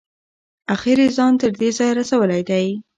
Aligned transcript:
اخیر 0.75 0.97
یې 1.03 1.09
ځان 1.17 1.33
تر 1.41 1.51
دې 1.59 1.69
ځایه 1.77 1.93
رسولی 1.99 2.41
دی. 2.49 2.67